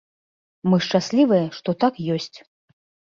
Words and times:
Мы 0.71 0.79
шчаслівыя, 0.85 1.43
што 1.59 1.69
так 1.85 1.93
ёсць. 2.15 2.35